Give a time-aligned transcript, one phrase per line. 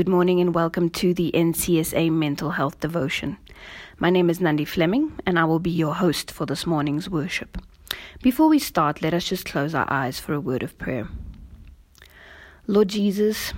[0.00, 3.36] Good morning and welcome to the NCSA Mental Health Devotion.
[3.98, 7.58] My name is Nandi Fleming and I will be your host for this morning's worship.
[8.22, 11.06] Before we start, let us just close our eyes for a word of prayer.
[12.66, 13.52] Lord Jesus,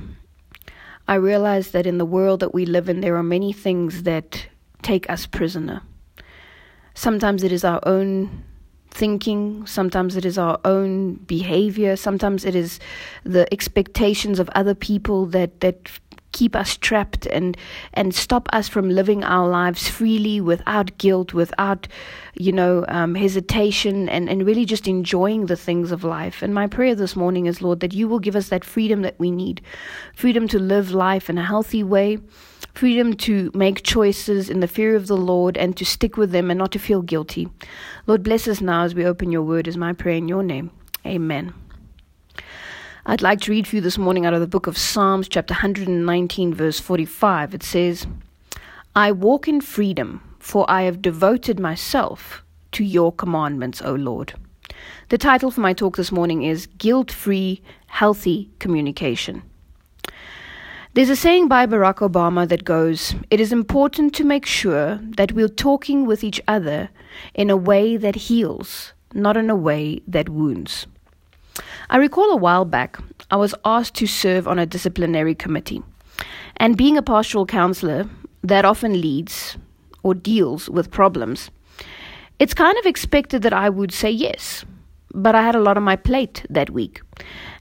[1.07, 4.49] I realize that in the world that we live in, there are many things that
[4.83, 5.83] take us prisoner.
[6.93, 8.43] Sometimes it is our own
[8.91, 12.81] thinking, sometimes it is our own behavior, sometimes it is
[13.23, 15.89] the expectations of other people that, that
[16.33, 17.57] keep us trapped and
[17.95, 21.87] and stop us from living our lives freely without guilt without
[22.35, 26.67] you know um, hesitation and and really just enjoying the things of life and my
[26.67, 29.61] prayer this morning is lord that you will give us that freedom that we need
[30.15, 32.19] freedom to live life in a healthy way
[32.75, 36.51] freedom to make choices in the fear of the Lord and to stick with them
[36.51, 37.49] and not to feel guilty.
[38.07, 40.71] Lord, bless us now as we open your word, is my prayer in your name.
[41.07, 41.53] Amen.
[43.05, 45.55] I'd like to read for you this morning out of the book of Psalms, chapter
[45.55, 47.53] 119, verse 45.
[47.53, 48.07] It says,
[48.95, 54.35] I walk in freedom, for I have devoted myself to your commandments, O Lord.
[55.09, 59.43] The title for my talk this morning is Guilt Free, Healthy Communication.
[60.95, 65.33] There's a saying by Barack Obama that goes, It is important to make sure that
[65.33, 66.89] we're talking with each other
[67.35, 70.87] in a way that heals, not in a way that wounds.
[71.93, 72.97] I recall a while back,
[73.31, 75.83] I was asked to serve on a disciplinary committee.
[76.57, 78.09] And being a pastoral counselor,
[78.43, 79.59] that often leads
[80.03, 81.51] or deals with problems.
[82.39, 84.65] It's kind of expected that I would say yes,
[85.13, 87.03] but I had a lot on my plate that week.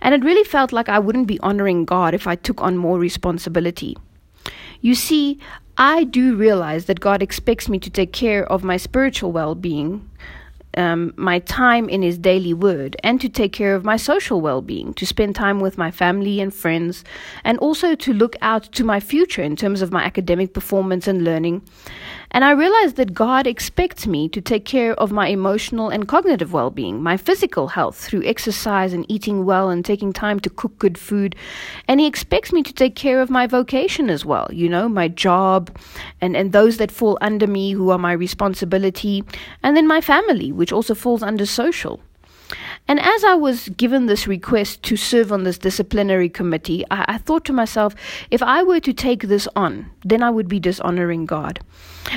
[0.01, 2.97] And it really felt like I wouldn't be honoring God if I took on more
[2.97, 3.97] responsibility.
[4.79, 5.39] You see,
[5.77, 10.09] I do realize that God expects me to take care of my spiritual well being,
[10.77, 14.61] um, my time in His daily word and to take care of my social well
[14.61, 17.03] being, to spend time with my family and friends,
[17.43, 21.23] and also to look out to my future in terms of my academic performance and
[21.23, 21.61] learning.
[22.33, 26.53] And I realized that God expects me to take care of my emotional and cognitive
[26.53, 30.77] well being, my physical health through exercise and eating well and taking time to cook
[30.79, 31.35] good food.
[31.89, 35.09] And He expects me to take care of my vocation as well, you know, my
[35.09, 35.77] job
[36.21, 39.23] and, and those that fall under me who are my responsibility,
[39.61, 41.99] and then my family, which also falls under social.
[42.91, 47.17] And as I was given this request to serve on this disciplinary committee, I, I,
[47.19, 47.95] thought to myself,
[48.31, 51.61] if I were to take this on, then I would be dishonoring God.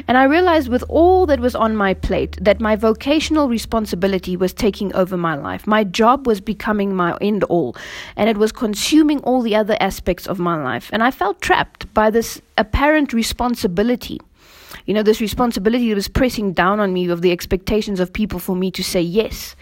[0.09, 4.53] And I realized with all that was on my plate that my vocational responsibility was
[4.53, 5.65] taking over my life.
[5.65, 7.77] My job was becoming my end all,
[8.17, 10.91] and it was consuming all the other aspects of my life.
[10.93, 14.21] And I felt trapped by this apparent responsibility
[14.87, 18.41] you know, this responsibility that was pressing down on me of the expectations of people
[18.41, 19.55] for me to say yes.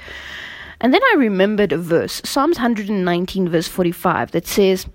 [0.82, 4.86] And then I remembered a verse, Psalms 119, verse 45, that says,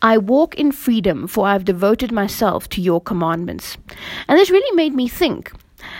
[0.00, 3.76] I walk in freedom, for I have devoted myself to your commandments.
[4.28, 5.52] And this really made me think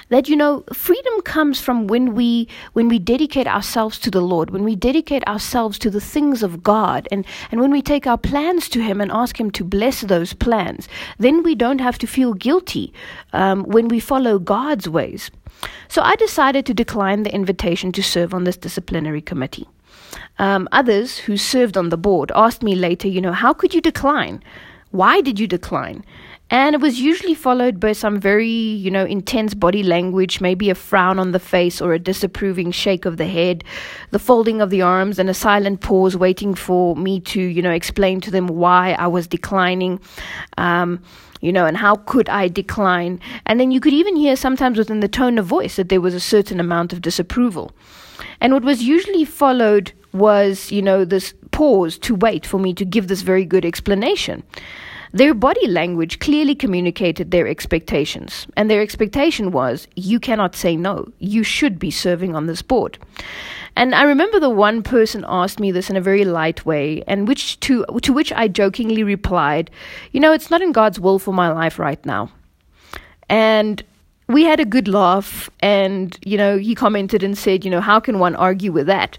[0.08, 4.50] that you know freedom comes from when we when we dedicate ourselves to the lord
[4.50, 8.18] when we dedicate ourselves to the things of god and and when we take our
[8.18, 10.88] plans to him and ask him to bless those plans
[11.18, 12.92] then we don't have to feel guilty
[13.32, 15.30] um, when we follow god's ways
[15.88, 19.66] so I decided to decline the invitation to serve on this disciplinary committee.
[20.38, 23.80] Um, others who served on the board asked me later, you know, how could you
[23.80, 24.42] decline?
[24.90, 26.04] Why did you decline?
[26.48, 30.76] And it was usually followed by some very, you know, intense body language, maybe a
[30.76, 33.64] frown on the face or a disapproving shake of the head,
[34.12, 37.72] the folding of the arms, and a silent pause waiting for me to, you know,
[37.72, 39.98] explain to them why I was declining.
[40.56, 41.02] Um,
[41.40, 43.20] you know, and how could I decline?
[43.44, 46.14] And then you could even hear sometimes within the tone of voice that there was
[46.14, 47.72] a certain amount of disapproval.
[48.40, 52.84] And what was usually followed was, you know, this pause to wait for me to
[52.84, 54.42] give this very good explanation.
[55.12, 61.08] Their body language clearly communicated their expectations, and their expectation was you cannot say no,
[61.18, 62.98] you should be serving on this board.
[63.76, 67.28] And I remember the one person asked me this in a very light way, and
[67.28, 69.70] which to to which I jokingly replied,
[70.12, 72.30] "You know, it's not in God's will for my life right now."
[73.28, 73.82] And
[74.28, 78.00] we had a good laugh, and you know, he commented and said, "You know, how
[78.00, 79.18] can one argue with that?"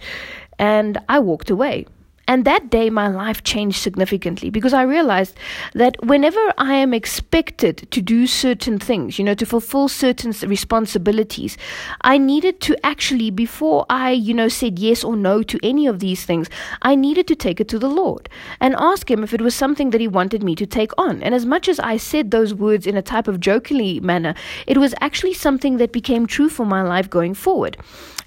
[0.58, 1.86] And I walked away.
[2.30, 5.38] And that day, my life changed significantly because I realized
[5.74, 11.58] that whenever I am expected to do certain things, you know, to fulfill certain responsibilities,
[12.02, 16.00] I needed to actually, before I, you know, said yes or no to any of
[16.00, 16.50] these things,
[16.82, 18.28] I needed to take it to the Lord
[18.60, 21.24] and ask Him if it was something that He wanted me to take on.
[21.24, 24.36] And as much as I said those words in a type of jokingly manner,
[24.66, 27.78] it was actually something that became true for my life going forward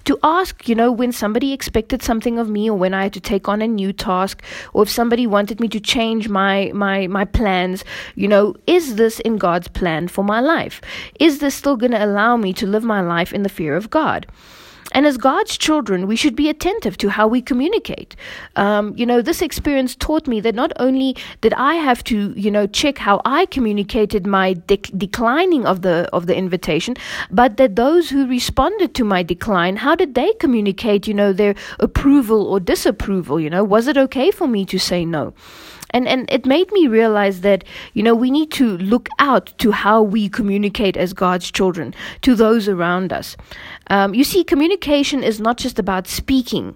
[0.05, 3.19] to ask, you know, when somebody expected something of me or when I had to
[3.19, 4.43] take on a new task
[4.73, 7.83] or if somebody wanted me to change my my my plans,
[8.15, 10.81] you know, is this in God's plan for my life?
[11.19, 13.89] Is this still going to allow me to live my life in the fear of
[13.89, 14.27] God?
[14.91, 18.15] And as God's children, we should be attentive to how we communicate.
[18.55, 22.51] Um, you know, this experience taught me that not only did I have to, you
[22.51, 26.95] know, check how I communicated my declining of the of the invitation,
[27.29, 31.55] but that those who responded to my decline, how did they communicate, you know, their
[31.79, 33.39] approval or disapproval?
[33.39, 35.33] You know, was it okay for me to say no?
[35.91, 39.71] And and it made me realize that you know we need to look out to
[39.71, 43.37] how we communicate as God's children to those around us.
[43.87, 46.75] Um, you see, communication is not just about speaking.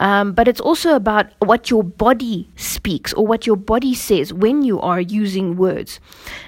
[0.00, 4.62] Um, but it's also about what your body speaks or what your body says when
[4.62, 6.00] you are using words.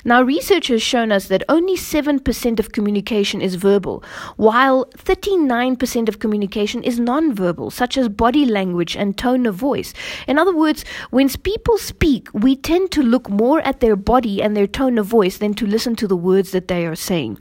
[0.05, 4.03] Now, research has shown us that only 7% of communication is verbal,
[4.37, 9.93] while 39% of communication is nonverbal, such as body language and tone of voice.
[10.27, 14.57] In other words, when people speak, we tend to look more at their body and
[14.57, 17.39] their tone of voice than to listen to the words that they are saying.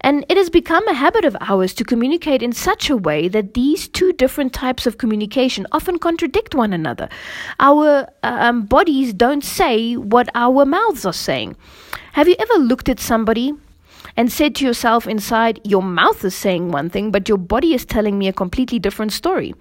[0.00, 3.54] And it has become a habit of ours to communicate in such a way that
[3.54, 7.08] these two different types of communication communication often contradict one another.
[7.60, 11.56] Our um, bodies don't say what our mouths are saying.
[12.12, 13.52] Have you ever looked at somebody
[14.16, 17.84] and said to yourself inside, Your mouth is saying one thing, but your body is
[17.84, 19.54] telling me a completely different story?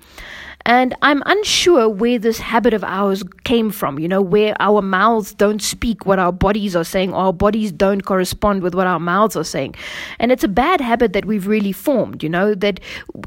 [0.65, 5.33] And I'm unsure where this habit of ours came from, you know, where our mouths
[5.33, 8.99] don't speak what our bodies are saying, or our bodies don't correspond with what our
[8.99, 9.75] mouths are saying.
[10.19, 12.79] And it's a bad habit that we've really formed, you know, that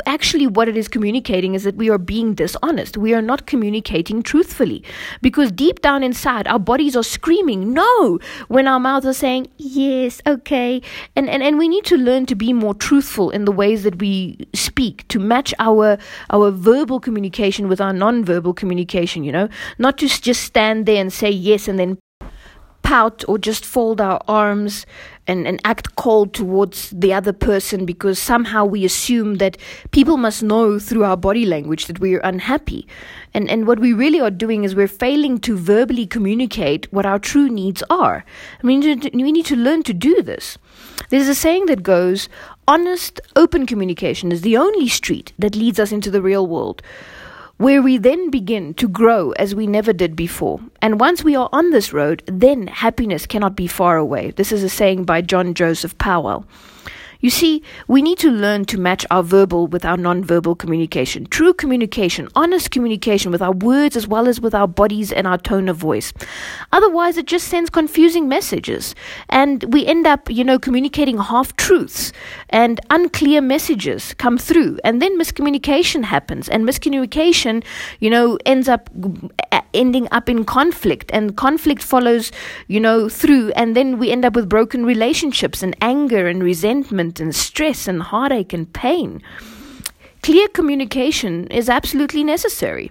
[0.07, 2.97] actually what it is communicating is that we are being dishonest.
[2.97, 4.83] We are not communicating truthfully.
[5.21, 8.19] Because deep down inside, our bodies are screaming no
[8.49, 10.81] when our mouths are saying yes, okay.
[11.15, 13.99] And, and, and we need to learn to be more truthful in the ways that
[13.99, 15.99] we speak to match our,
[16.31, 21.01] our verbal communication communication with our non-verbal communication, you know, not to just stand there
[21.01, 21.99] and say yes and then
[22.83, 24.87] pout or just fold our arms
[25.27, 29.57] and, and act cold towards the other person because somehow we assume that
[29.91, 32.87] people must know through our body language that we are unhappy.
[33.35, 37.19] And, and what we really are doing is we're failing to verbally communicate what our
[37.19, 38.25] true needs are.
[38.63, 40.57] I mean, we need to learn to do this.
[41.11, 42.29] There's a saying that goes,
[42.69, 46.83] honest, open communication is the only street that leads us into the real world
[47.59, 50.61] where we then begin to grow as we never did before.
[50.83, 54.33] And once we are on this road, then happiness cannot be far away.
[54.33, 56.47] This is a saying by John Joseph Powell.
[57.27, 61.27] You see, we need to learn to match our verbal with our non-verbal communication.
[61.27, 65.37] True communication, honest communication with our words as well as with our bodies and our
[65.37, 66.13] tone of voice.
[66.71, 68.95] Otherwise, it just sends confusing messages.
[69.29, 72.13] And we end up, you know, communicating half truths
[72.51, 74.79] and unclear messages come through.
[74.85, 76.49] And then miscommunication happens.
[76.49, 77.65] And miscommunication,
[77.99, 78.89] you know, ends up
[79.75, 81.11] ending up in conflict.
[81.13, 82.31] And conflict follows,
[82.69, 83.51] you know, through.
[83.57, 88.03] And then we end up with broken relationships and anger and resentment and stress and
[88.03, 89.23] heartache and pain.
[90.23, 92.91] Clear communication is absolutely necessary.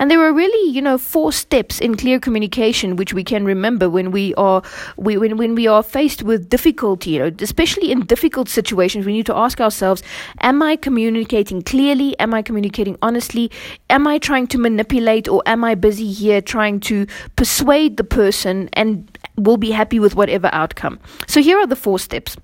[0.00, 3.90] And there are really, you know, four steps in clear communication which we can remember
[3.90, 4.62] when we are
[4.96, 9.12] we, when when we are faced with difficulty, you know, especially in difficult situations, we
[9.12, 10.02] need to ask ourselves,
[10.40, 12.18] am I communicating clearly?
[12.18, 13.50] Am I communicating honestly?
[13.90, 18.70] Am I trying to manipulate or am I busy here trying to persuade the person
[18.72, 20.98] and will be happy with whatever outcome?
[21.26, 22.38] So here are the four steps.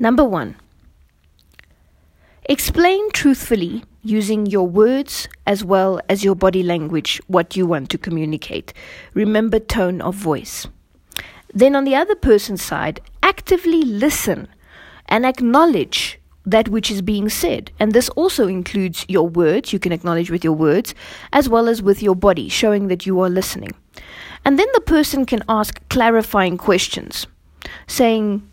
[0.00, 0.56] Number one,
[2.44, 7.98] explain truthfully using your words as well as your body language what you want to
[7.98, 8.72] communicate.
[9.12, 10.66] Remember tone of voice.
[11.52, 14.48] Then, on the other person's side, actively listen
[15.06, 17.70] and acknowledge that which is being said.
[17.78, 20.94] And this also includes your words, you can acknowledge with your words,
[21.30, 23.72] as well as with your body, showing that you are listening.
[24.46, 27.26] And then the person can ask clarifying questions,
[27.86, 28.49] saying,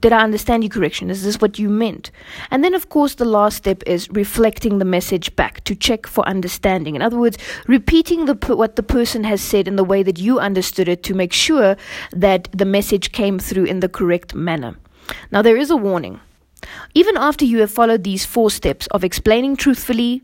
[0.00, 1.10] did I understand you correction?
[1.10, 2.10] Is this what you meant?
[2.50, 6.26] And then, of course, the last step is reflecting the message back to check for
[6.26, 6.96] understanding.
[6.96, 10.38] In other words, repeating the, what the person has said in the way that you
[10.38, 11.76] understood it to make sure
[12.12, 14.76] that the message came through in the correct manner.
[15.30, 16.20] Now, there is a warning.
[16.94, 20.22] Even after you have followed these four steps of explaining truthfully,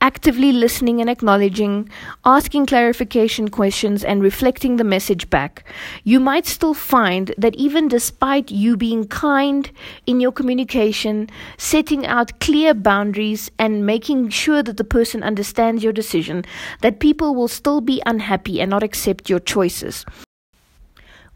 [0.00, 1.88] actively listening and acknowledging,
[2.24, 5.64] asking clarification questions, and reflecting the message back,
[6.04, 9.70] you might still find that even despite you being kind
[10.06, 15.92] in your communication, setting out clear boundaries, and making sure that the person understands your
[15.92, 16.44] decision,
[16.82, 20.04] that people will still be unhappy and not accept your choices.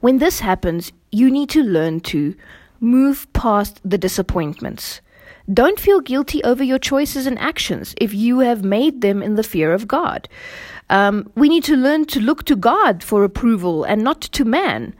[0.00, 2.34] When this happens, you need to learn to
[2.80, 5.00] move past the disappointments
[5.52, 9.42] Don't feel guilty over your choices and actions if you have made them in the
[9.42, 10.28] fear of God.
[10.90, 14.94] Um, we need to learn to look to God for approval and not to man.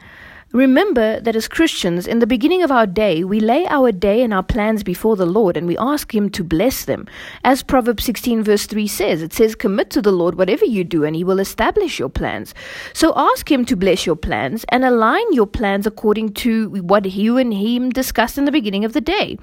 [0.53, 4.35] Remember that as Christians, in the beginning of our day, we lay our day and
[4.35, 7.07] our plans before the Lord and we ask Him to bless them.
[7.45, 11.05] As Proverbs 16, verse 3 says, it says, Commit to the Lord whatever you do
[11.05, 12.53] and He will establish your plans.
[12.93, 17.39] So ask Him to bless your plans and align your plans according to what you
[17.39, 19.39] and Him discussed in the beginning of the day.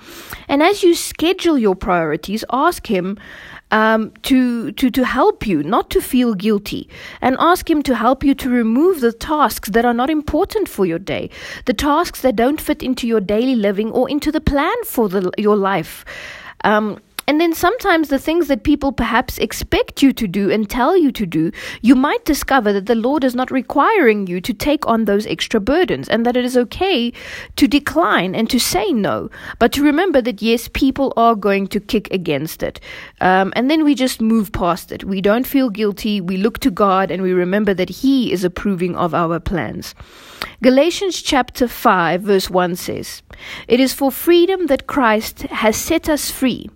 [0.49, 3.17] And as you schedule your priorities, ask Him
[3.71, 6.89] um, to, to, to help you, not to feel guilty,
[7.21, 10.85] and ask Him to help you to remove the tasks that are not important for
[10.85, 11.29] your day,
[11.65, 15.31] the tasks that don't fit into your daily living or into the plan for the,
[15.37, 16.05] your life.
[16.63, 20.95] Um, and then sometimes the things that people perhaps expect you to do and tell
[20.95, 24.87] you to do, you might discover that the Lord is not requiring you to take
[24.87, 27.11] on those extra burdens and that it is okay
[27.57, 29.29] to decline and to say no.
[29.59, 32.79] But to remember that yes, people are going to kick against it.
[33.19, 35.03] Um, and then we just move past it.
[35.03, 36.21] We don't feel guilty.
[36.21, 39.95] We look to God and we remember that He is approving of our plans.
[40.63, 43.21] Galatians chapter 5, verse 1 says,
[43.67, 46.69] It is for freedom that Christ has set us free.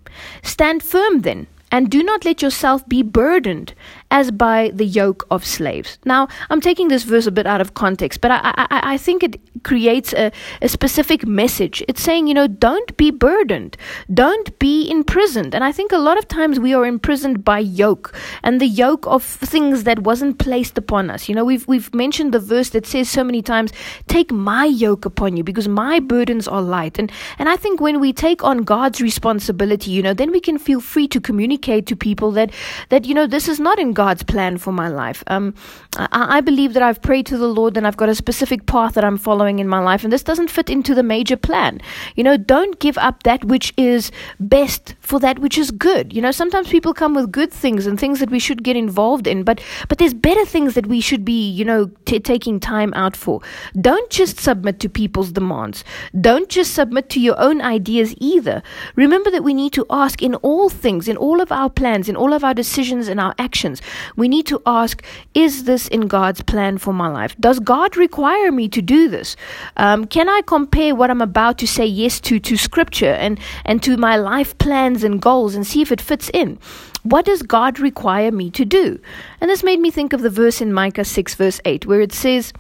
[0.44, 3.74] Stand firm then, and do not let yourself be burdened
[4.12, 5.98] as by the yoke of slaves.
[6.06, 9.24] Now, I'm taking this verse a bit out of context, but I, I, I think
[9.24, 11.84] it creates a, a specific message.
[11.88, 13.78] It's saying, you know, don't be burdened,
[14.14, 15.56] don't be imprisoned.
[15.56, 18.14] And I think a lot of times we are imprisoned by yoke
[18.44, 21.30] and the yoke of things that wasn't placed upon us.
[21.30, 23.72] You know, we've, we've mentioned the verse that says so many times,
[24.08, 27.00] take my yoke upon you because my burdens are light.
[27.00, 30.58] And, and I think when we take on God's responsibility, you know, then we can
[30.58, 32.52] feel free to communicate to people that,
[32.90, 35.24] that, you know, this is not in God's plan for my life.
[35.28, 35.54] Um,
[35.98, 38.94] I, I believe that I've prayed to the Lord and I've got a specific path
[38.96, 41.82] that I'm following in my life, and this doesn't fit into the major plan.
[42.16, 46.14] You know, don't give up that which is best for that which is good.
[46.14, 49.28] You know, sometimes people come with good things and things that we should get involved
[49.28, 52.94] in, but but there's better things that we should be, you know, t- taking time
[52.96, 53.42] out for.
[53.80, 55.84] Don't just submit to people's demands.
[56.20, 58.64] Don't just submit to your own ideas either.
[58.96, 62.16] Remember that we need to ask in all things, in all of our plans, in
[62.16, 63.82] all of our decisions and our actions
[64.16, 67.36] we need to ask Is this in God's plan for my life?
[67.40, 69.36] Does God require me to do this?
[69.78, 73.82] Um, can I compare what I'm about to say yes to to Scripture and, and
[73.84, 76.60] to my life plans and goals and see if it fits in?
[77.04, 79.00] What does God require me to do?
[79.40, 82.14] And this made me think of the verse in Micah 6, verse 8, where it
[82.14, 82.54] says,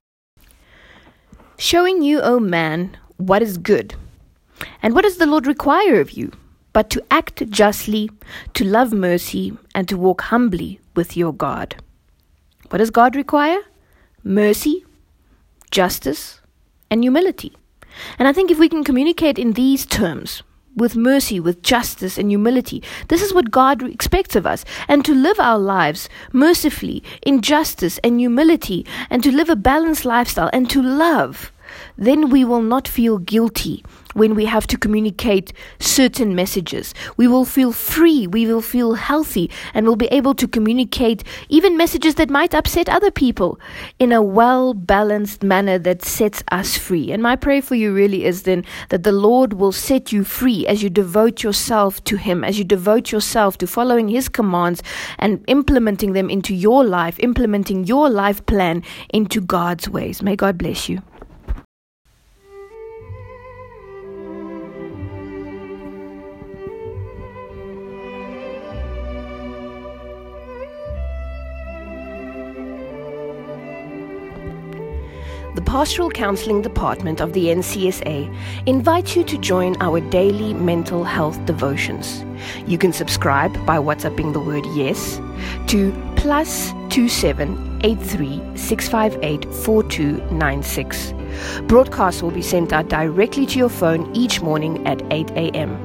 [1.57, 3.93] Showing you, O man, what is good.
[4.81, 6.31] And what does the Lord require of you?
[6.73, 8.09] But to act justly,
[8.55, 11.75] to love mercy, and to walk humbly with your God.
[12.69, 13.59] What does God require?
[14.23, 14.85] Mercy,
[15.71, 16.41] justice,
[16.89, 17.53] and humility.
[18.17, 20.43] And I think if we can communicate in these terms,
[20.75, 22.81] with mercy, with justice, and humility.
[23.09, 24.63] This is what God expects of us.
[24.87, 30.05] And to live our lives mercifully, in justice and humility, and to live a balanced
[30.05, 31.51] lifestyle, and to love,
[31.97, 33.83] then we will not feel guilty
[34.13, 36.93] when we have to communicate certain messages.
[37.17, 41.77] We will feel free, we will feel healthy, and we'll be able to communicate even
[41.77, 43.59] messages that might upset other people
[43.99, 47.11] in a well balanced manner that sets us free.
[47.11, 50.67] And my prayer for you really is then that the Lord will set you free
[50.67, 54.81] as you devote yourself to Him, as you devote yourself to following His commands
[55.17, 58.83] and implementing them into your life, implementing your life plan
[59.13, 60.21] into God's ways.
[60.21, 61.01] May God bless you.
[75.71, 78.29] Pastoral Counseling Department of the NCSA
[78.65, 82.25] invites you to join our daily mental health devotions.
[82.67, 85.21] You can subscribe by WhatsApping the word yes
[85.67, 88.41] to plus 2783
[91.67, 95.77] Broadcasts will be sent out directly to your phone each morning at 8 a.m.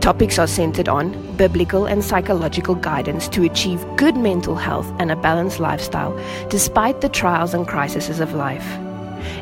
[0.00, 5.16] Topics are centered on biblical and psychological guidance to achieve good mental health and a
[5.16, 6.14] balanced lifestyle
[6.50, 8.81] despite the trials and crises of life.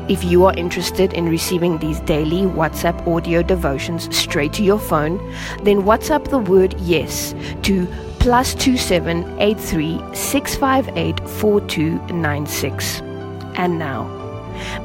[0.07, 5.17] If you are interested in receiving these daily WhatsApp audio devotions straight to your phone,
[5.63, 7.33] then WhatsApp the word yes
[7.63, 7.87] to
[8.19, 13.01] plus two seven eight three six five eight four two nine six.
[13.55, 14.05] And now,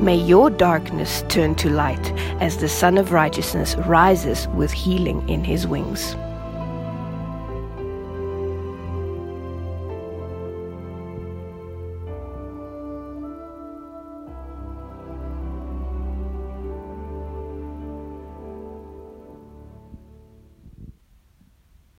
[0.00, 5.44] may your darkness turn to light as the Sun of Righteousness rises with healing in
[5.44, 6.16] his wings.